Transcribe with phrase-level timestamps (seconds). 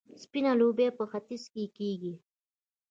[0.23, 2.13] سپینه لوبیا په ختیځ کې کیږي.